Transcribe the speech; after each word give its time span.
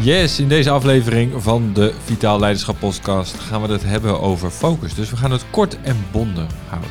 Yes, 0.00 0.40
in 0.40 0.48
deze 0.48 0.70
aflevering 0.70 1.42
van 1.42 1.72
de 1.72 1.94
Vitaal 2.04 2.38
Leiderschap 2.38 2.78
Podcast 2.78 3.34
gaan 3.34 3.62
we 3.62 3.72
het 3.72 3.82
hebben 3.82 4.20
over 4.20 4.50
focus. 4.50 4.94
Dus 4.94 5.10
we 5.10 5.16
gaan 5.16 5.30
het 5.30 5.44
kort 5.50 5.80
en 5.82 5.96
bondig 6.12 6.46
houden. 6.68 6.90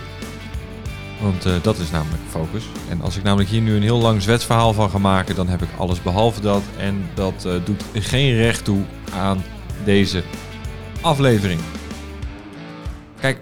Want 1.22 1.46
uh, 1.46 1.54
dat 1.62 1.78
is 1.78 1.92
namelijk 1.92 2.22
focus. 2.30 2.64
En 2.90 3.02
als 3.02 3.18
ik 3.18 3.24
namelijk 3.24 3.50
hier 3.50 3.62
nu 3.62 3.76
een 3.76 3.82
heel 3.82 3.98
lang 3.98 4.22
zwetsverhaal 4.22 4.74
van 4.74 4.90
ga 4.90 4.98
maken, 4.98 5.36
dan 5.36 5.48
heb 5.48 5.62
ik 5.62 5.70
alles 5.78 6.02
behalve 6.02 6.42
dat. 6.42 6.62
En 6.78 7.10
dat 7.14 7.44
uh, 7.48 7.54
doet 7.66 7.84
geen 7.94 8.36
recht 8.36 8.64
toe 8.64 8.82
aan 9.14 9.44
deze 9.86 10.24
aflevering. 11.02 11.60
Kijk, 13.20 13.40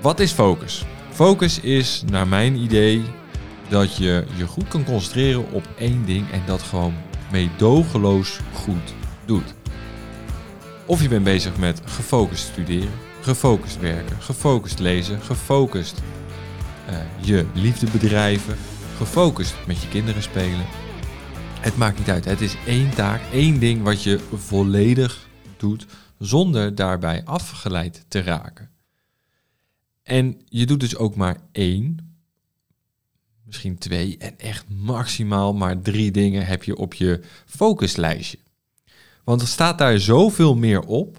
wat 0.00 0.20
is 0.20 0.32
focus? 0.32 0.84
Focus 1.10 1.60
is 1.60 2.02
naar 2.10 2.28
mijn 2.28 2.56
idee 2.56 3.02
dat 3.68 3.96
je 3.96 4.24
je 4.36 4.46
goed 4.46 4.68
kan 4.68 4.84
concentreren 4.84 5.50
op 5.52 5.68
één 5.78 6.04
ding 6.06 6.30
en 6.30 6.42
dat 6.46 6.62
gewoon 6.62 6.94
meedogenloos 7.30 8.38
goed 8.52 8.98
doet. 9.30 9.54
Of 10.86 11.02
je 11.02 11.08
bent 11.08 11.24
bezig 11.24 11.56
met 11.56 11.80
gefocust 11.84 12.44
studeren, 12.44 12.92
gefocust 13.20 13.78
werken, 13.78 14.22
gefocust 14.22 14.78
lezen, 14.78 15.20
gefocust 15.20 16.02
uh, 16.88 16.96
je 17.20 17.46
liefde 17.54 17.90
bedrijven, 17.90 18.56
gefocust 18.96 19.54
met 19.66 19.82
je 19.82 19.88
kinderen 19.88 20.22
spelen. 20.22 20.66
Het 21.60 21.76
maakt 21.76 21.98
niet 21.98 22.10
uit. 22.10 22.24
Het 22.24 22.40
is 22.40 22.56
één 22.66 22.94
taak, 22.94 23.20
één 23.32 23.58
ding 23.58 23.82
wat 23.82 24.02
je 24.02 24.20
volledig 24.34 25.28
doet 25.56 25.86
zonder 26.18 26.74
daarbij 26.74 27.24
afgeleid 27.24 28.04
te 28.08 28.22
raken. 28.22 28.70
En 30.02 30.40
je 30.44 30.66
doet 30.66 30.80
dus 30.80 30.96
ook 30.96 31.16
maar 31.16 31.36
één, 31.52 32.16
misschien 33.44 33.78
twee 33.78 34.16
en 34.18 34.38
echt 34.38 34.68
maximaal 34.68 35.54
maar 35.54 35.80
drie 35.80 36.10
dingen 36.10 36.46
heb 36.46 36.62
je 36.62 36.76
op 36.76 36.94
je 36.94 37.20
focuslijstje. 37.46 38.38
Want 39.24 39.40
er 39.40 39.48
staat 39.48 39.78
daar 39.78 39.98
zoveel 39.98 40.56
meer 40.56 40.80
op, 40.80 41.18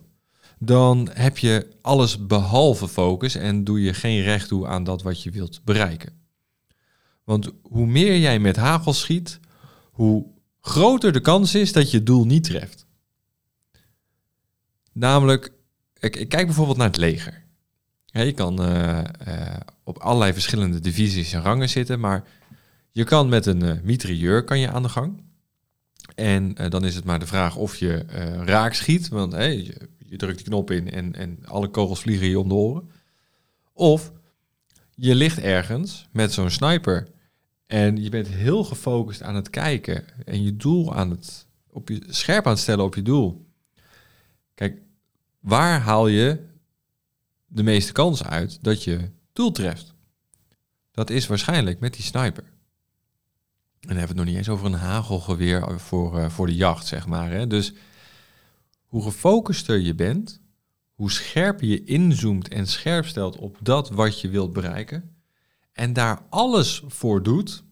dan 0.59 1.09
heb 1.13 1.38
je 1.38 1.67
alles 1.81 2.25
behalve 2.25 2.88
focus 2.88 3.35
en 3.35 3.63
doe 3.63 3.81
je 3.81 3.94
geen 3.94 4.21
recht 4.21 4.47
toe 4.47 4.67
aan 4.67 4.83
dat 4.83 5.02
wat 5.02 5.23
je 5.23 5.31
wilt 5.31 5.61
bereiken. 5.63 6.19
Want 7.23 7.52
hoe 7.61 7.85
meer 7.85 8.17
jij 8.17 8.39
met 8.39 8.55
hagel 8.55 8.94
schiet, 8.94 9.39
hoe 9.91 10.25
groter 10.61 11.11
de 11.11 11.22
kans 11.22 11.55
is 11.55 11.72
dat 11.72 11.91
je 11.91 12.03
doel 12.03 12.25
niet 12.25 12.44
treft. 12.44 12.85
Namelijk, 14.91 15.53
ik, 15.99 16.11
kijk 16.11 16.45
bijvoorbeeld 16.45 16.77
naar 16.77 16.88
het 16.88 16.97
leger. 16.97 17.44
je 18.05 18.31
kan 18.31 18.61
uh, 18.61 19.03
uh, 19.27 19.55
op 19.83 19.97
allerlei 19.97 20.33
verschillende 20.33 20.79
divisies 20.79 21.33
en 21.33 21.41
rangen 21.41 21.69
zitten, 21.69 21.99
maar 21.99 22.23
je 22.91 23.03
kan 23.03 23.29
met 23.29 23.45
een 23.45 23.63
uh, 23.63 23.81
mitrailleur 23.83 24.44
kan 24.44 24.59
je 24.59 24.69
aan 24.69 24.83
de 24.83 24.89
gang. 24.89 25.23
En 26.16 26.61
uh, 26.61 26.69
dan 26.69 26.85
is 26.85 26.95
het 26.95 27.03
maar 27.03 27.19
de 27.19 27.27
vraag 27.27 27.55
of 27.55 27.75
je 27.75 28.05
uh, 28.09 28.44
raak 28.44 28.73
schiet, 28.73 29.07
want 29.07 29.33
je, 29.33 30.17
drukt 30.17 30.38
die 30.38 30.45
knop 30.45 30.71
in 30.71 30.91
en, 30.91 31.16
en 31.16 31.39
alle 31.45 31.67
kogels 31.67 32.02
vliegen 32.02 32.27
je 32.27 32.39
om 32.39 32.47
de 32.47 32.53
oren. 32.53 32.91
Of 33.73 34.11
je 34.95 35.16
ligt 35.16 35.39
ergens 35.39 36.07
met 36.11 36.33
zo'n 36.33 36.49
sniper 36.49 37.07
en 37.67 38.03
je 38.03 38.09
bent 38.09 38.27
heel 38.27 38.63
gefocust 38.63 39.22
aan 39.22 39.35
het 39.35 39.49
kijken 39.49 40.03
en 40.25 40.44
je 40.44 40.55
doel 40.55 40.95
aan 40.95 41.09
het, 41.09 41.47
op 41.69 41.89
je, 41.89 42.03
scherp 42.07 42.45
aan 42.45 42.52
het 42.52 42.61
stellen 42.61 42.85
op 42.85 42.95
je 42.95 43.02
doel. 43.02 43.45
Kijk, 44.53 44.81
waar 45.39 45.79
haal 45.79 46.07
je 46.07 46.45
de 47.47 47.63
meeste 47.63 47.91
kans 47.91 48.23
uit 48.23 48.63
dat 48.63 48.83
je 48.83 49.09
doel 49.33 49.51
treft? 49.51 49.94
Dat 50.91 51.09
is 51.09 51.28
waarschijnlijk 51.28 51.79
met 51.79 51.94
die 51.94 52.03
sniper. 52.03 52.44
En 53.81 53.88
dan 53.88 53.97
hebben 53.97 54.16
we 54.16 54.22
het 54.22 54.25
nog 54.25 54.25
niet 54.25 54.47
eens 54.47 54.50
over 54.50 54.66
een 54.66 54.88
hagelgeweer 54.88 55.80
voor, 55.80 56.18
uh, 56.18 56.30
voor 56.30 56.46
de 56.46 56.56
jacht, 56.56 56.88
zeg 56.88 57.08
maar. 57.08 57.31
Hè? 57.31 57.47
Dus 57.47 57.74
hoe 58.86 59.03
gefocuster 59.03 59.80
je 59.80 59.96
bent, 59.96 60.42
hoe 60.94 61.12
scherper 61.12 61.68
je 61.68 61.84
inzoomt 61.84 62.47
en 62.47 62.68
scherp 62.68 63.06
stelt 63.06 63.38
op 63.38 63.58
dat 63.62 63.90
wat 63.90 64.22
je 64.22 64.30
wilt 64.30 64.53
bereiken, 64.53 65.16
en 65.74 65.94
daar 65.94 66.22
alles 66.30 66.84
voor 66.88 67.24
doet, 67.24 67.64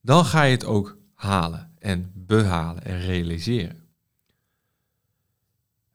dan 0.00 0.24
ga 0.24 0.42
je 0.42 0.54
het 0.54 0.64
ook 0.64 0.98
halen 1.14 1.70
en 1.78 2.12
behalen 2.14 2.84
en 2.84 3.00
realiseren. 3.00 3.81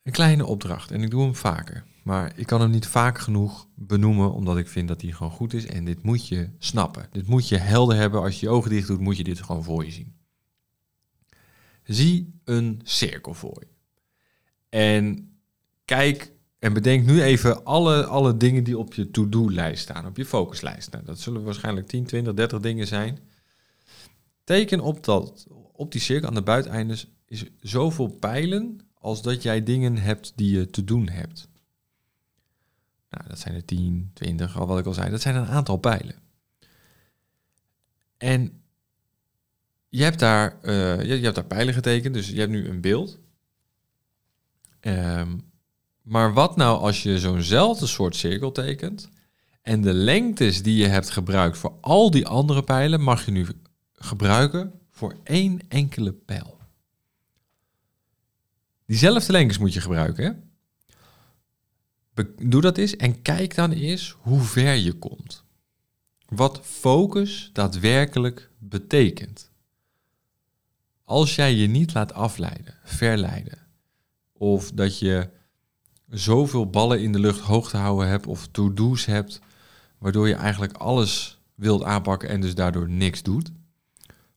Een 0.07 0.13
kleine 0.13 0.45
opdracht, 0.45 0.91
en 0.91 1.01
ik 1.01 1.09
doe 1.09 1.21
hem 1.21 1.35
vaker. 1.35 1.83
Maar 2.03 2.31
ik 2.35 2.45
kan 2.45 2.61
hem 2.61 2.69
niet 2.69 2.87
vaak 2.87 3.19
genoeg 3.19 3.67
benoemen, 3.75 4.33
omdat 4.33 4.57
ik 4.57 4.67
vind 4.67 4.87
dat 4.87 5.01
hij 5.01 5.11
gewoon 5.11 5.31
goed 5.31 5.53
is. 5.53 5.65
En 5.65 5.85
dit 5.85 6.03
moet 6.03 6.27
je 6.27 6.49
snappen. 6.59 7.07
Dit 7.11 7.27
moet 7.27 7.47
je 7.47 7.57
helder 7.57 7.97
hebben. 7.97 8.21
Als 8.21 8.39
je 8.39 8.45
je 8.45 8.51
ogen 8.51 8.69
dicht 8.69 8.87
doet, 8.87 8.99
moet 8.99 9.17
je 9.17 9.23
dit 9.23 9.41
gewoon 9.41 9.63
voor 9.63 9.85
je 9.85 9.91
zien. 9.91 10.15
Zie 11.83 12.39
een 12.43 12.81
cirkel 12.83 13.33
voor 13.33 13.59
je. 13.59 13.67
En 14.69 15.31
kijk 15.85 16.31
en 16.59 16.73
bedenk 16.73 17.05
nu 17.05 17.21
even 17.21 17.63
alle, 17.63 18.05
alle 18.05 18.37
dingen 18.37 18.63
die 18.63 18.77
op 18.77 18.93
je 18.93 19.11
to-do-lijst 19.11 19.81
staan, 19.81 20.05
op 20.05 20.17
je 20.17 20.25
focuslijst. 20.25 20.91
Nou, 20.91 21.05
dat 21.05 21.19
zullen 21.19 21.43
waarschijnlijk 21.43 21.87
10, 21.87 22.05
20, 22.05 22.33
30 22.33 22.59
dingen 22.59 22.87
zijn. 22.87 23.19
Teken 24.43 24.79
op, 24.79 25.03
dat, 25.03 25.47
op 25.71 25.91
die 25.91 26.01
cirkel 26.01 26.27
aan 26.27 26.35
de 26.35 26.41
buiteneindes 26.41 27.07
is 27.25 27.45
zoveel 27.59 28.07
pijlen 28.07 28.86
als 28.99 29.21
dat 29.21 29.41
jij 29.43 29.63
dingen 29.63 29.97
hebt 29.97 30.33
die 30.35 30.57
je 30.57 30.69
te 30.69 30.83
doen 30.83 31.09
hebt. 31.09 31.47
Nou, 33.09 33.27
dat 33.27 33.39
zijn 33.39 33.55
er 33.55 33.65
10, 33.65 34.11
20, 34.13 34.59
al 34.59 34.67
wat 34.67 34.79
ik 34.79 34.85
al 34.85 34.93
zei. 34.93 35.09
Dat 35.09 35.21
zijn 35.21 35.35
een 35.35 35.47
aantal 35.47 35.77
pijlen. 35.77 36.15
En 38.17 38.61
je 39.89 40.03
hebt 40.03 40.19
daar, 40.19 40.57
uh, 40.61 41.03
je, 41.03 41.23
hebt 41.23 41.35
daar 41.35 41.45
pijlen 41.45 41.73
getekend, 41.73 42.13
dus 42.13 42.29
je 42.29 42.39
hebt 42.39 42.51
nu 42.51 42.67
een 42.67 42.81
beeld. 42.81 43.19
Um, 44.81 45.45
maar 46.01 46.33
wat 46.33 46.55
nou 46.55 46.79
als 46.79 47.03
je 47.03 47.19
zo'nzelfde 47.19 47.87
soort 47.87 48.15
cirkel 48.15 48.51
tekent 48.51 49.09
en 49.61 49.81
de 49.81 49.93
lengtes 49.93 50.63
die 50.63 50.75
je 50.75 50.87
hebt 50.87 51.09
gebruikt 51.09 51.57
voor 51.57 51.77
al 51.81 52.11
die 52.11 52.27
andere 52.27 52.63
pijlen 52.63 53.01
mag 53.01 53.25
je 53.25 53.31
nu 53.31 53.47
gebruiken 53.93 54.79
voor 54.91 55.15
één 55.23 55.59
enkele 55.67 56.13
pijl. 56.13 56.56
Diezelfde 58.87 59.31
lengtes 59.31 59.57
moet 59.57 59.73
je 59.73 59.81
gebruiken. 59.81 60.51
Doe 62.41 62.61
dat 62.61 62.77
eens 62.77 62.95
en 62.95 63.21
kijk 63.21 63.55
dan 63.55 63.71
eens 63.71 64.15
hoe 64.19 64.39
ver 64.39 64.73
je 64.73 64.93
komt. 64.93 65.43
Wat 66.25 66.59
focus 66.63 67.49
daadwerkelijk 67.53 68.49
betekent. 68.57 69.51
Als 71.03 71.35
jij 71.35 71.53
je 71.53 71.67
niet 71.67 71.93
laat 71.93 72.13
afleiden, 72.13 72.75
verleiden, 72.83 73.67
of 74.33 74.71
dat 74.71 74.99
je 74.99 75.29
zoveel 76.09 76.69
ballen 76.69 77.01
in 77.01 77.11
de 77.11 77.19
lucht 77.19 77.39
hoog 77.39 77.69
te 77.69 77.77
houden 77.77 78.07
hebt 78.07 78.27
of 78.27 78.47
to-do's 78.47 79.05
hebt, 79.05 79.39
waardoor 79.97 80.27
je 80.27 80.35
eigenlijk 80.35 80.73
alles 80.73 81.39
wilt 81.55 81.83
aanpakken 81.83 82.29
en 82.29 82.41
dus 82.41 82.55
daardoor 82.55 82.89
niks 82.89 83.23
doet. 83.23 83.51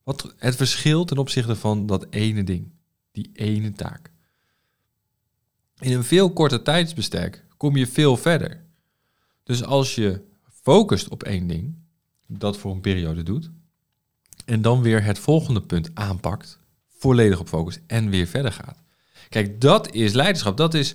Wat 0.03 0.34
het 0.37 0.56
verschil 0.56 1.05
ten 1.05 1.19
opzichte 1.19 1.56
van 1.56 1.87
dat 1.87 2.06
ene 2.10 2.44
ding, 2.44 2.71
die 3.12 3.31
ene 3.33 3.72
taak. 3.72 4.09
In 5.80 5.92
een 5.92 6.04
veel 6.04 6.32
korter 6.32 6.62
tijdsbestek 6.62 7.44
kom 7.56 7.76
je 7.76 7.86
veel 7.86 8.16
verder. 8.16 8.64
Dus 9.42 9.64
als 9.64 9.94
je 9.94 10.22
focust 10.62 11.08
op 11.08 11.22
één 11.22 11.46
ding, 11.46 11.74
dat 12.26 12.56
voor 12.56 12.72
een 12.72 12.80
periode 12.80 13.22
doet, 13.22 13.50
en 14.44 14.62
dan 14.62 14.82
weer 14.82 15.04
het 15.04 15.18
volgende 15.18 15.60
punt 15.60 15.91
aanpakt, 15.94 16.59
volledig 16.88 17.41
op 17.41 17.48
focus 17.48 17.78
en 17.86 18.10
weer 18.10 18.27
verder 18.27 18.53
gaat. 18.53 18.82
Kijk, 19.28 19.60
dat 19.60 19.94
is 19.94 20.12
leiderschap. 20.12 20.56
Dat 20.56 20.74
is 20.74 20.94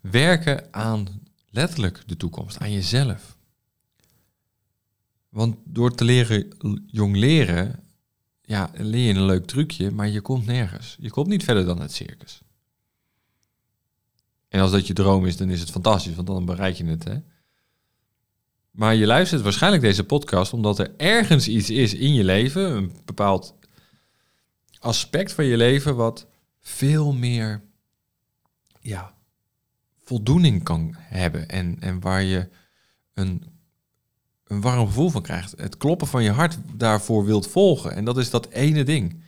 werken 0.00 0.68
aan 0.70 1.22
letterlijk 1.50 2.02
de 2.06 2.16
toekomst, 2.16 2.58
aan 2.58 2.72
jezelf. 2.72 3.36
Want 5.28 5.56
door 5.64 5.94
te 5.94 6.04
leren 6.04 6.52
jong 6.86 7.16
leren, 7.16 7.80
ja, 8.42 8.70
leer 8.74 9.06
je 9.06 9.14
een 9.14 9.24
leuk 9.24 9.46
trucje, 9.46 9.90
maar 9.90 10.08
je 10.08 10.20
komt 10.20 10.46
nergens. 10.46 10.96
Je 11.00 11.10
komt 11.10 11.28
niet 11.28 11.44
verder 11.44 11.64
dan 11.64 11.80
het 11.80 11.92
circus. 11.92 12.43
En 14.54 14.60
als 14.60 14.70
dat 14.70 14.86
je 14.86 14.92
droom 14.92 15.26
is, 15.26 15.36
dan 15.36 15.50
is 15.50 15.60
het 15.60 15.70
fantastisch, 15.70 16.14
want 16.14 16.26
dan 16.26 16.44
bereik 16.44 16.76
je 16.76 16.84
het. 16.84 17.04
Hè? 17.04 17.16
Maar 18.70 18.94
je 18.94 19.06
luistert 19.06 19.42
waarschijnlijk 19.42 19.82
deze 19.82 20.04
podcast 20.04 20.52
omdat 20.52 20.78
er 20.78 20.94
ergens 20.96 21.48
iets 21.48 21.70
is 21.70 21.94
in 21.94 22.14
je 22.14 22.24
leven, 22.24 22.76
een 22.76 22.92
bepaald 23.04 23.54
aspect 24.78 25.32
van 25.32 25.44
je 25.44 25.56
leven, 25.56 25.96
wat 25.96 26.26
veel 26.60 27.12
meer 27.12 27.62
ja, 28.80 29.14
voldoening 30.02 30.62
kan 30.62 30.94
hebben. 30.98 31.48
En, 31.48 31.76
en 31.80 32.00
waar 32.00 32.22
je 32.22 32.48
een, 33.14 33.44
een 34.44 34.60
warm 34.60 34.86
gevoel 34.86 35.10
van 35.10 35.22
krijgt. 35.22 35.54
Het 35.56 35.76
kloppen 35.76 36.06
van 36.06 36.22
je 36.22 36.30
hart 36.30 36.58
daarvoor 36.74 37.24
wilt 37.24 37.46
volgen. 37.46 37.94
En 37.94 38.04
dat 38.04 38.18
is 38.18 38.30
dat 38.30 38.48
ene 38.48 38.84
ding. 38.84 39.22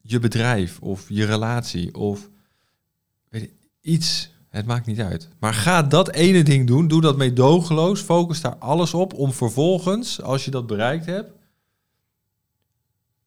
je 0.00 0.18
bedrijf 0.18 0.80
of 0.80 1.08
je 1.08 1.24
relatie 1.24 1.94
of 1.94 2.30
iets. 3.80 4.30
Het 4.48 4.66
maakt 4.66 4.86
niet 4.86 5.00
uit. 5.00 5.28
Maar 5.38 5.54
ga 5.54 5.82
dat 5.82 6.10
ene 6.10 6.42
ding 6.42 6.66
doen. 6.66 6.88
Doe 6.88 7.00
dat 7.00 7.16
meedogenloos. 7.16 8.00
Focus 8.00 8.40
daar 8.40 8.56
alles 8.56 8.94
op 8.94 9.14
om 9.14 9.32
vervolgens, 9.32 10.22
als 10.22 10.44
je 10.44 10.50
dat 10.50 10.66
bereikt 10.66 11.06
hebt, 11.06 11.32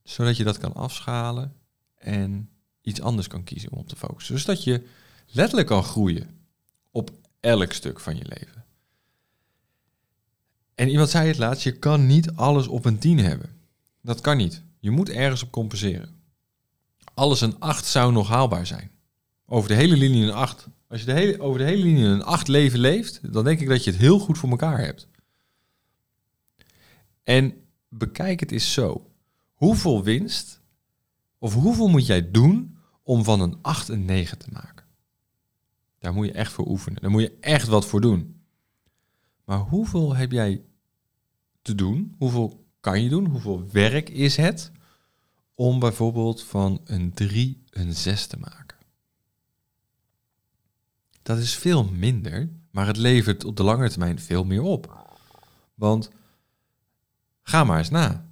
zodat 0.04 0.38
je 0.38 0.44
dat 0.44 0.58
kan 0.58 0.74
afschalen 0.74 1.54
en 1.96 2.50
iets 2.82 3.02
anders 3.02 3.28
kan 3.28 3.44
kiezen 3.44 3.72
om 3.72 3.78
op 3.78 3.88
te 3.88 3.96
focussen. 3.96 4.40
Zodat 4.40 4.64
je 4.64 4.88
letterlijk 5.28 5.68
kan 5.68 5.84
groeien 5.84 6.30
op 6.92 7.12
elk 7.40 7.74
stuk 7.74 8.00
van 8.00 8.18
je 8.18 8.26
leven. 8.26 8.66
En 10.76 10.90
iemand 10.90 11.10
zei 11.10 11.28
het 11.28 11.38
laatst, 11.38 11.64
je 11.64 11.72
kan 11.80 12.08
niet 12.08 12.32
alles 12.36 12.68
op 12.68 12.86
een 12.86 13.00
10 13.00 13.20
hebben. 13.20 13.50
Dat 14.02 14.22
kan 14.22 14.38
niet. 14.38 14.62
Je 14.80 14.92
moet 14.92 15.10
ergens 15.10 15.44
op 15.44 15.52
compenseren. 15.52 16.22
Alles 17.14 17.42
een 17.42 17.60
8 17.60 17.86
zou 17.86 18.12
nog 18.12 18.28
haalbaar 18.28 18.66
zijn. 18.66 18.92
Over 19.46 19.70
de 19.70 19.76
hele 19.76 19.98
linie 19.98 20.24
een 20.24 20.34
8. 20.34 20.68
Als 20.88 21.00
je 21.00 21.06
de 21.06 21.14
hele, 21.14 21.40
over 21.40 21.60
de 21.60 21.66
hele 21.66 21.84
linie 21.84 22.06
een 22.06 22.24
8 22.24 22.48
leven 22.48 22.80
leeft, 22.80 23.34
dan 23.34 23.44
denk 23.44 23.60
ik 23.60 23.68
dat 23.68 23.84
je 23.84 23.92
het 23.92 24.00
heel 24.00 24.20
goed 24.20 24.38
voor 24.38 24.50
elkaar 24.50 24.80
hebt. 24.80 25.08
En 27.24 27.54
bekijk 27.90 28.40
het 28.40 28.52
eens 28.52 28.74
zo. 28.74 29.12
Hoeveel 29.54 30.04
winst, 30.04 30.62
of 31.38 31.54
hoeveel 31.54 31.88
moet 31.88 32.06
jij 32.06 32.32
doen 32.32 32.78
om 33.04 33.24
van 33.24 33.42
een 33.42 33.58
8 33.62 33.88
een 33.88 34.06
9 34.06 34.38
te 34.38 34.48
maken? 34.52 34.86
Daar 36.00 36.14
moet 36.14 36.26
je 36.26 36.32
echt 36.32 36.52
voor 36.52 36.68
oefenen. 36.68 37.02
Daar 37.02 37.12
moet 37.12 37.22
je 37.22 37.38
echt 37.40 37.68
wat 37.68 37.86
voor 37.86 38.02
doen. 38.02 38.42
Maar 39.46 39.60
hoeveel 39.60 40.16
heb 40.16 40.32
jij 40.32 40.62
te 41.62 41.76
doen? 41.76 42.16
Hoeveel 42.18 42.66
kan 42.80 43.04
je 43.04 43.10
doen? 43.10 43.26
Hoeveel 43.26 43.68
werk 43.72 44.10
is 44.10 44.36
het 44.36 44.72
om 45.56 45.80
bijvoorbeeld 45.80 46.44
van 46.44 46.82
een 46.84 47.14
3 47.14 47.64
een 47.70 47.94
6 47.94 48.28
te 48.28 48.38
maken? 48.38 48.73
Dat 51.24 51.38
is 51.38 51.56
veel 51.56 51.84
minder, 51.84 52.50
maar 52.72 52.88
het 52.88 52.98
levert 52.98 53.46
op 53.46 53.58
de 53.58 53.64
lange 53.64 53.90
termijn 53.90 54.20
veel 54.20 54.44
meer 54.44 54.62
op. 54.62 55.08
Want 55.76 56.10
ga 57.42 57.64
maar 57.64 57.78
eens 57.78 57.90
na. 57.90 58.28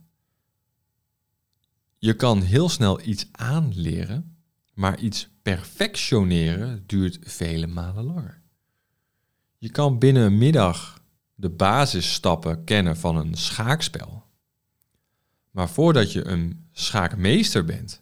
Je 1.97 2.15
kan 2.15 2.41
heel 2.41 2.69
snel 2.69 3.01
iets 3.01 3.27
aanleren, 3.31 4.37
maar 4.73 4.99
iets 4.99 5.29
perfectioneren 5.41 6.83
duurt 6.87 7.19
vele 7.21 7.67
malen 7.67 8.03
langer. 8.03 8.41
Je 9.57 9.69
kan 9.69 9.99
binnen 9.99 10.23
een 10.23 10.37
middag 10.37 11.03
de 11.35 11.49
basisstappen 11.49 12.63
kennen 12.63 12.97
van 12.97 13.15
een 13.15 13.35
schaakspel. 13.35 14.23
Maar 15.51 15.69
voordat 15.69 16.11
je 16.11 16.25
een 16.25 16.67
schaakmeester 16.71 17.65
bent, 17.65 18.01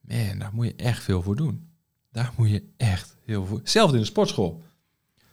man, 0.00 0.38
daar 0.38 0.54
moet 0.54 0.66
je 0.66 0.74
echt 0.74 1.02
veel 1.02 1.22
voor 1.22 1.36
doen. 1.36 1.69
Daar 2.12 2.32
moet 2.36 2.50
je 2.50 2.64
echt 2.76 3.16
heel 3.24 3.46
veel. 3.46 3.60
Zelfs 3.64 3.92
in 3.92 3.98
de 3.98 4.04
sportschool. 4.04 4.62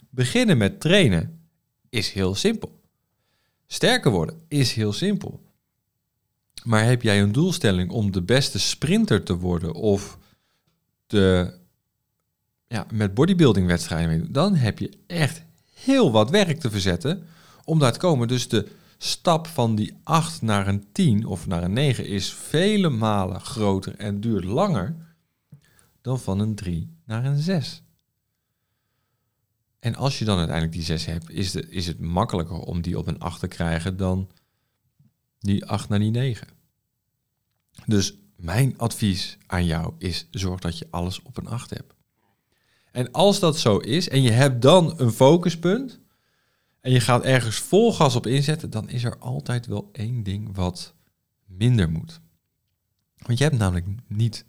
Beginnen 0.09 0.57
met 0.57 0.79
trainen 0.79 1.39
is 1.89 2.11
heel 2.11 2.35
simpel. 2.35 2.79
Sterker 3.67 4.11
worden 4.11 4.41
is 4.47 4.73
heel 4.73 4.93
simpel. 4.93 5.45
Maar 6.63 6.85
heb 6.85 7.01
jij 7.01 7.21
een 7.21 7.31
doelstelling 7.31 7.91
om 7.91 8.11
de 8.11 8.21
beste 8.21 8.59
sprinter 8.59 9.23
te 9.23 9.37
worden 9.37 9.73
of 9.73 10.17
de, 11.07 11.53
ja, 12.67 12.85
met 12.91 13.13
bodybuilding 13.13 13.67
wedstrijden 13.67 14.19
doen, 14.19 14.31
dan 14.31 14.55
heb 14.55 14.79
je 14.79 14.91
echt 15.07 15.43
heel 15.73 16.11
wat 16.11 16.29
werk 16.29 16.59
te 16.59 16.69
verzetten 16.69 17.23
om 17.63 17.79
daar 17.79 17.93
te 17.93 17.99
komen. 17.99 18.27
Dus 18.27 18.47
de 18.47 18.67
stap 18.97 19.47
van 19.47 19.75
die 19.75 19.93
8 20.03 20.41
naar 20.41 20.67
een 20.67 20.85
10 20.91 21.25
of 21.25 21.47
naar 21.47 21.63
een 21.63 21.73
9 21.73 22.05
is 22.05 22.33
vele 22.33 22.89
malen 22.89 23.41
groter 23.41 23.95
en 23.95 24.21
duurt 24.21 24.43
langer 24.43 24.95
dan 26.01 26.19
van 26.19 26.39
een 26.39 26.55
3 26.55 26.97
naar 27.05 27.25
een 27.25 27.37
6. 27.37 27.83
En 29.79 29.95
als 29.95 30.19
je 30.19 30.25
dan 30.25 30.37
uiteindelijk 30.37 30.75
die 30.75 30.85
6 30.85 31.05
hebt, 31.05 31.29
is, 31.29 31.51
de, 31.51 31.69
is 31.69 31.87
het 31.87 31.99
makkelijker 31.99 32.57
om 32.57 32.81
die 32.81 32.97
op 32.97 33.07
een 33.07 33.19
8 33.19 33.39
te 33.39 33.47
krijgen 33.47 33.97
dan 33.97 34.29
die 35.39 35.65
8 35.65 35.89
naar 35.89 35.99
die 35.99 36.11
9. 36.11 36.47
Dus 37.85 38.17
mijn 38.35 38.77
advies 38.77 39.37
aan 39.45 39.65
jou 39.65 39.93
is: 39.97 40.27
zorg 40.31 40.59
dat 40.59 40.77
je 40.77 40.87
alles 40.89 41.21
op 41.21 41.37
een 41.37 41.47
8 41.47 41.69
hebt. 41.69 41.93
En 42.91 43.11
als 43.11 43.39
dat 43.39 43.57
zo 43.57 43.77
is 43.77 44.09
en 44.09 44.21
je 44.21 44.31
hebt 44.31 44.61
dan 44.61 44.99
een 44.99 45.11
focuspunt 45.11 45.99
en 46.81 46.91
je 46.91 46.99
gaat 46.99 47.23
ergens 47.23 47.57
vol 47.57 47.93
gas 47.93 48.15
op 48.15 48.27
inzetten, 48.27 48.69
dan 48.69 48.89
is 48.89 49.03
er 49.03 49.17
altijd 49.17 49.65
wel 49.65 49.89
één 49.91 50.23
ding 50.23 50.55
wat 50.55 50.93
minder 51.45 51.89
moet. 51.89 52.19
Want 53.17 53.37
je 53.37 53.43
hebt 53.43 53.57
namelijk 53.57 53.87
niet 54.07 54.45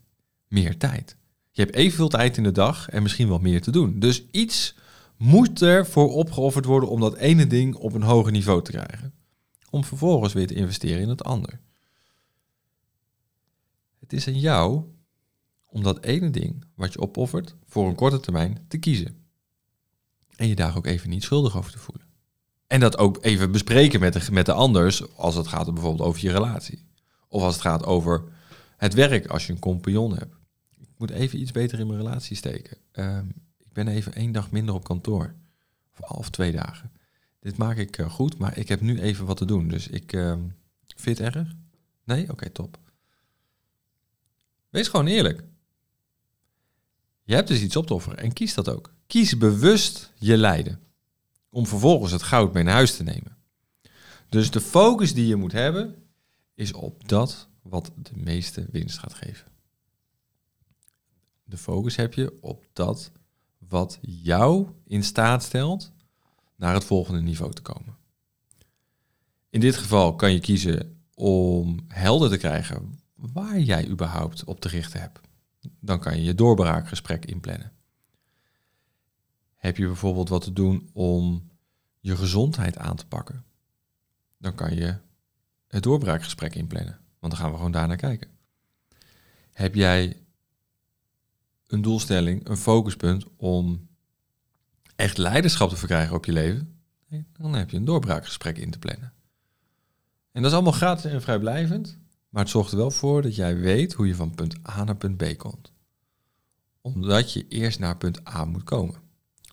meer 0.49 0.77
tijd. 0.77 1.17
Je 1.59 1.65
hebt 1.65 1.77
evenveel 1.77 2.09
tijd 2.09 2.37
in 2.37 2.43
de 2.43 2.53
dag 2.53 2.89
en 2.89 3.03
misschien 3.03 3.29
wel 3.29 3.39
meer 3.39 3.63
te 3.63 3.71
doen. 3.71 3.99
Dus 3.99 4.25
iets 4.31 4.75
moet 5.17 5.61
er 5.61 5.87
voor 5.87 6.13
opgeofferd 6.13 6.65
worden 6.65 6.89
om 6.89 7.01
dat 7.01 7.17
ene 7.17 7.47
ding 7.47 7.75
op 7.75 7.93
een 7.93 8.03
hoger 8.03 8.33
niveau 8.33 8.63
te 8.63 8.71
krijgen. 8.71 9.15
Om 9.71 9.85
vervolgens 9.85 10.33
weer 10.33 10.47
te 10.47 10.55
investeren 10.55 11.03
in 11.03 11.09
het 11.09 11.25
ander. 11.25 11.61
Het 14.01 14.13
is 14.13 14.27
aan 14.27 14.39
jou 14.39 14.85
om 15.67 15.83
dat 15.83 16.03
ene 16.03 16.31
ding 16.31 16.65
wat 16.75 16.93
je 16.93 17.01
opoffert 17.01 17.55
voor 17.67 17.89
een 17.89 17.95
korte 17.95 18.21
termijn 18.21 18.65
te 18.69 18.79
kiezen. 18.79 19.25
En 20.37 20.49
je 20.49 20.55
daar 20.55 20.77
ook 20.77 20.87
even 20.87 21.11
niet 21.11 21.23
schuldig 21.23 21.57
over 21.57 21.73
te 21.73 21.79
voelen. 21.79 22.07
En 22.67 22.81
dat 22.81 22.99
ook 22.99 23.25
even 23.25 23.53
bespreken 23.53 24.01
met 24.01 24.13
de, 24.13 24.33
met 24.33 24.47
de 24.47 24.53
anders 24.53 25.17
als 25.17 25.35
het 25.35 25.47
gaat 25.47 25.75
bijvoorbeeld 25.75 26.09
over 26.09 26.23
je 26.23 26.33
relatie. 26.33 26.85
Of 27.29 27.43
als 27.43 27.55
het 27.55 27.63
gaat 27.63 27.85
over 27.85 28.23
het 28.77 28.95
werk 28.95 29.27
als 29.27 29.47
je 29.47 29.53
een 29.53 29.59
compagnon 29.59 30.15
hebt. 30.15 30.38
Moet 30.99 31.11
even 31.11 31.41
iets 31.41 31.53
beter 31.53 31.79
in 31.79 31.87
mijn 31.87 31.99
relatie 31.99 32.37
steken. 32.37 32.77
Ehm, 32.93 33.27
ik 33.59 33.73
ben 33.73 33.89
even 33.89 34.15
één 34.15 34.33
dag 34.33 34.51
minder 34.51 34.75
op 34.75 34.85
kantoor. 34.85 35.35
Of, 35.93 36.11
of 36.11 36.31
twee 36.31 36.53
dagen. 36.53 36.93
Dit 37.41 37.57
maak 37.57 37.77
ik 37.77 37.99
uh, 37.99 38.11
goed, 38.11 38.39
maar 38.39 38.59
ik 38.59 38.69
heb 38.69 38.81
nu 38.81 39.01
even 39.01 39.27
wat 39.27 39.37
te 39.37 39.45
doen. 39.45 39.69
Dus 39.69 39.89
ik 39.89 40.13
uh, 40.13 40.37
vind 40.97 41.21
erg? 41.21 41.55
Nee? 42.05 42.31
Oké, 42.31 42.51
top. 42.51 42.79
Wees 44.69 44.89
gewoon 44.89 45.07
eerlijk. 45.07 45.45
Je 47.23 47.35
hebt 47.35 47.49
dus 47.49 47.61
iets 47.61 47.77
op 47.77 47.87
te 47.87 47.95
offeren 47.95 48.19
en 48.19 48.33
kies 48.33 48.55
dat 48.55 48.69
ook. 48.69 48.95
Kies 49.07 49.39
bewust 49.39 50.13
je 50.19 50.37
lijden. 50.37 50.81
Om 51.51 51.67
vervolgens 51.67 52.13
het 52.13 52.23
goud 52.23 52.53
mee 52.53 52.63
naar 52.63 52.75
huis 52.75 52.97
te 52.97 53.03
nemen. 53.03 53.37
Dus 54.29 54.51
de 54.51 54.61
focus 54.61 55.15
die 55.15 55.27
je 55.27 55.37
moet 55.37 55.53
hebben 55.53 55.95
is 56.55 56.73
op 56.73 57.09
dat 57.09 57.49
wat 57.63 57.91
de 57.97 58.11
meeste 58.15 58.67
winst 58.71 58.99
gaat 58.99 59.15
geven. 59.15 59.47
De 61.49 61.57
focus 61.57 61.97
heb 61.97 62.15
je 62.15 62.39
op 62.41 62.67
dat 62.73 63.13
wat 63.59 63.99
jou 64.01 64.69
in 64.85 65.05
staat 65.05 65.43
stelt 65.43 65.93
naar 66.57 66.75
het 66.75 66.85
volgende 66.85 67.21
niveau 67.21 67.53
te 67.53 67.63
komen. 67.63 67.97
In 69.51 69.61
dit 69.61 69.77
geval 69.77 70.15
kan 70.15 70.33
je 70.33 70.41
kiezen 70.41 71.03
om 71.15 71.85
helder 71.87 72.31
te 72.31 72.37
krijgen 72.37 73.01
waar 73.15 73.59
jij 73.59 73.89
überhaupt 73.89 74.45
op 74.45 74.61
te 74.61 74.69
richten 74.69 75.01
hebt. 75.01 75.21
Dan 75.81 76.01
kan 76.01 76.17
je 76.17 76.23
je 76.23 76.35
doorbraakgesprek 76.35 77.25
inplannen. 77.25 77.73
Heb 79.55 79.77
je 79.77 79.87
bijvoorbeeld 79.87 80.29
wat 80.29 80.43
te 80.43 80.53
doen 80.53 80.91
om 80.93 81.51
je 82.01 82.17
gezondheid 82.17 82.79
aan 82.79 82.97
te 82.97 83.07
pakken? 83.07 83.45
Dan 84.39 84.55
kan 84.55 84.75
je 84.75 84.97
het 85.69 85.83
doorbraakgesprek 85.83 86.55
inplannen, 86.55 86.99
want 87.19 87.33
dan 87.33 87.43
gaan 87.43 87.51
we 87.51 87.57
gewoon 87.57 87.73
daarnaar 87.73 87.97
kijken. 87.97 88.31
Heb 89.53 89.75
jij 89.75 90.17
een 91.69 91.83
doelstelling, 91.83 92.49
een 92.49 92.57
focuspunt 92.57 93.25
om 93.37 93.89
echt 94.97 95.19
leiderschap 95.19 95.69
te 95.69 95.77
verkrijgen 95.77 96.17
op 96.17 96.25
je 96.25 96.33
leven? 96.33 96.81
Dan 97.33 97.55
heb 97.55 97.71
je 97.71 97.77
een 97.77 97.85
doorbraakgesprek 97.85 98.59
in 98.59 98.71
te 98.71 98.79
plannen. 98.79 99.13
En 100.33 100.43
dat 100.43 100.51
is 100.51 100.57
allemaal 100.57 100.73
gratis 100.73 101.13
en 101.13 101.23
vrijblijvend. 101.23 101.99
Maar 102.29 102.43
het 102.43 102.53
zorgt 102.53 102.71
er 102.71 102.79
wel 102.79 102.91
voor 102.91 103.23
dat 103.23 103.35
jij 103.35 103.57
weet 103.57 103.93
hoe 103.93 104.07
je 104.07 104.15
van 104.15 104.35
punt 104.35 104.69
A 104.69 104.85
naar 104.85 104.97
punt 104.97 105.17
B 105.17 105.37
komt. 105.37 105.73
Omdat 106.81 107.33
je 107.33 107.49
eerst 107.49 107.79
naar 107.79 107.97
punt 107.97 108.29
A 108.29 108.45
moet 108.45 108.65
komen. 108.65 108.95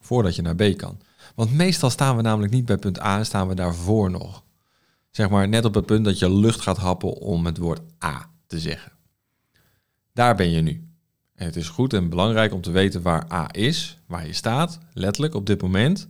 Voordat 0.01 0.35
je 0.35 0.41
naar 0.41 0.55
B 0.55 0.77
kan. 0.77 1.01
Want 1.35 1.53
meestal 1.53 1.89
staan 1.89 2.15
we 2.15 2.21
namelijk 2.21 2.53
niet 2.53 2.65
bij 2.65 2.77
punt 2.77 3.01
A 3.01 3.23
staan 3.23 3.47
we 3.47 3.55
daarvoor 3.55 4.11
nog. 4.11 4.43
Zeg 5.09 5.29
maar 5.29 5.47
net 5.47 5.65
op 5.65 5.73
het 5.73 5.85
punt 5.85 6.05
dat 6.05 6.19
je 6.19 6.31
lucht 6.31 6.61
gaat 6.61 6.77
happen 6.77 7.13
om 7.13 7.45
het 7.45 7.57
woord 7.57 7.81
A 8.03 8.29
te 8.47 8.59
zeggen. 8.59 8.91
Daar 10.13 10.35
ben 10.35 10.49
je 10.49 10.61
nu. 10.61 10.84
Het 11.35 11.55
is 11.55 11.69
goed 11.69 11.93
en 11.93 12.09
belangrijk 12.09 12.53
om 12.53 12.61
te 12.61 12.71
weten 12.71 13.01
waar 13.01 13.31
A 13.31 13.53
is, 13.53 13.97
waar 14.05 14.27
je 14.27 14.33
staat, 14.33 14.79
letterlijk 14.93 15.33
op 15.33 15.45
dit 15.45 15.61
moment, 15.61 16.07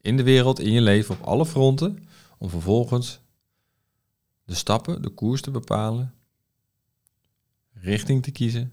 in 0.00 0.16
de 0.16 0.22
wereld, 0.22 0.60
in 0.60 0.72
je 0.72 0.80
leven, 0.80 1.14
op 1.14 1.22
alle 1.26 1.46
fronten, 1.46 2.08
om 2.38 2.50
vervolgens 2.50 3.20
de 4.44 4.54
stappen, 4.54 5.02
de 5.02 5.08
koers 5.08 5.40
te 5.40 5.50
bepalen, 5.50 6.14
richting 7.72 8.22
te 8.22 8.30
kiezen 8.30 8.72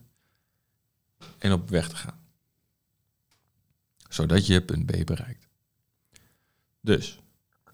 en 1.38 1.51
op 1.51 1.70
weg 1.70 1.89
te 1.89 1.96
gaan. 1.96 2.20
Zodat 4.10 4.46
je 4.48 4.62
punt 4.62 4.86
B 4.86 5.06
bereikt. 5.06 5.48
Dus, 6.82 7.20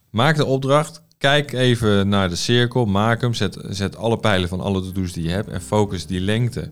maak 0.10 0.36
de 0.36 0.46
opdracht, 0.46 1.02
kijk 1.18 1.52
even 1.52 2.10
naar 2.10 2.30
de 2.30 2.36
cirkel, 2.36 2.86
maak 2.86 3.22
hem, 3.22 3.34
zet, 3.34 3.58
zet 3.70 3.96
alle 3.96 4.20
pijlen 4.20 4.50
van 4.50 4.60
alle 4.60 4.82
to-do's 4.82 5.14
die 5.14 5.24
je 5.24 5.30
hebt 5.30 5.50
en 5.50 5.62
focus 5.62 6.06
die 6.06 6.20
lengte 6.20 6.72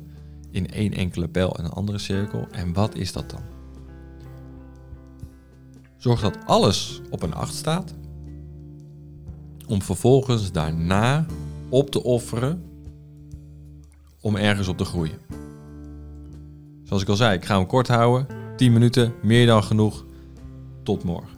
in 0.53 0.71
één 0.71 0.93
enkele 0.93 1.27
pijl 1.27 1.57
en 1.57 1.65
een 1.65 1.71
andere 1.71 1.97
cirkel. 1.97 2.47
En 2.51 2.73
wat 2.73 2.95
is 2.95 3.11
dat 3.11 3.29
dan? 3.29 3.41
Zorg 5.97 6.21
dat 6.21 6.37
alles 6.45 7.01
op 7.09 7.23
een 7.23 7.33
8 7.33 7.53
staat 7.53 7.93
om 9.67 9.81
vervolgens 9.81 10.51
daarna 10.51 11.25
op 11.69 11.89
te 11.89 12.03
offeren 12.03 12.63
om 14.21 14.35
ergens 14.35 14.67
op 14.67 14.77
te 14.77 14.85
groeien. 14.85 15.17
Zoals 16.83 17.01
ik 17.01 17.09
al 17.09 17.15
zei, 17.15 17.35
ik 17.35 17.45
ga 17.45 17.57
hem 17.57 17.67
kort 17.67 17.87
houden. 17.87 18.27
10 18.55 18.73
minuten, 18.73 19.13
meer 19.21 19.45
dan 19.45 19.63
genoeg. 19.63 20.05
Tot 20.83 21.03
morgen. 21.03 21.32